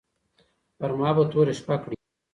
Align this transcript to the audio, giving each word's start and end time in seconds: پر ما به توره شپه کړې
پر 0.77 0.91
ما 0.99 1.09
به 1.15 1.23
توره 1.31 1.53
شپه 1.59 1.75
کړې 1.81 1.95